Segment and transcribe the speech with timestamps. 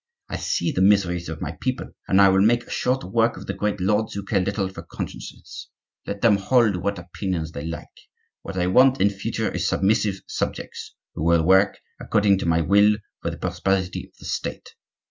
[0.29, 3.53] I see the miseries of my people, and I will make short work of the
[3.53, 7.85] great lords who care little for consciences,—let them hold what opinions they like;
[8.41, 12.97] what I want in future is submissive subjects, who will work, according to my will,
[13.21, 14.73] for the prosperity of the State.